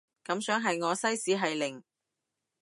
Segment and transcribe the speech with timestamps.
[0.23, 1.83] 感想係我西史係零